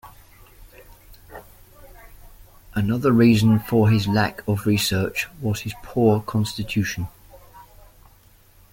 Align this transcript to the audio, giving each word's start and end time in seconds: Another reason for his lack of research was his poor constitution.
Another 2.73 3.11
reason 3.11 3.59
for 3.59 3.87
his 3.91 4.07
lack 4.07 4.41
of 4.47 4.65
research 4.65 5.27
was 5.39 5.59
his 5.61 5.75
poor 5.83 6.21
constitution. 6.21 7.07